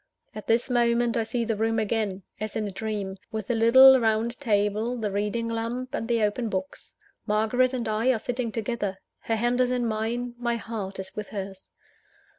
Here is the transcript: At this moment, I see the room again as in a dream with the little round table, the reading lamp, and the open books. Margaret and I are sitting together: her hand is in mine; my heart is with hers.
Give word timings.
At 0.33 0.47
this 0.47 0.67
moment, 0.67 1.15
I 1.15 1.21
see 1.21 1.45
the 1.45 1.55
room 1.55 1.77
again 1.77 2.23
as 2.39 2.55
in 2.55 2.67
a 2.67 2.71
dream 2.71 3.17
with 3.31 3.45
the 3.45 3.53
little 3.53 3.99
round 3.99 4.39
table, 4.39 4.97
the 4.97 5.11
reading 5.11 5.47
lamp, 5.47 5.93
and 5.93 6.07
the 6.07 6.23
open 6.23 6.49
books. 6.49 6.95
Margaret 7.27 7.71
and 7.71 7.87
I 7.87 8.11
are 8.11 8.17
sitting 8.17 8.51
together: 8.51 8.97
her 9.19 9.35
hand 9.35 9.61
is 9.61 9.69
in 9.69 9.85
mine; 9.85 10.33
my 10.39 10.55
heart 10.55 10.97
is 10.97 11.15
with 11.15 11.29
hers. 11.29 11.69